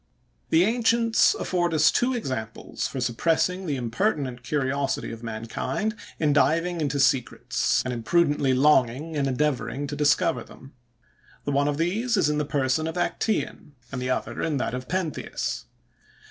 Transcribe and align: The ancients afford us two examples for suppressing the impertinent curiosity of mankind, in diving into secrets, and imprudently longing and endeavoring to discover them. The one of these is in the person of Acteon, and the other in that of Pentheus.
The 0.49 0.63
ancients 0.63 1.35
afford 1.35 1.75
us 1.75 1.91
two 1.91 2.15
examples 2.15 2.87
for 2.87 2.99
suppressing 2.99 3.67
the 3.67 3.75
impertinent 3.75 4.41
curiosity 4.41 5.11
of 5.11 5.21
mankind, 5.21 5.95
in 6.17 6.33
diving 6.33 6.81
into 6.81 6.99
secrets, 6.99 7.83
and 7.85 7.93
imprudently 7.93 8.55
longing 8.55 9.15
and 9.15 9.27
endeavoring 9.27 9.85
to 9.85 9.95
discover 9.95 10.43
them. 10.43 10.73
The 11.45 11.51
one 11.51 11.67
of 11.67 11.77
these 11.77 12.17
is 12.17 12.29
in 12.29 12.39
the 12.39 12.45
person 12.45 12.87
of 12.87 12.95
Acteon, 12.97 13.73
and 13.91 14.01
the 14.01 14.09
other 14.09 14.41
in 14.41 14.57
that 14.57 14.73
of 14.73 14.87
Pentheus. 14.87 15.65